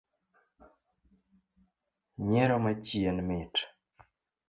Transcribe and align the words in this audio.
Nyiero 2.25 2.57
machien 2.63 3.17
mit 3.27 3.55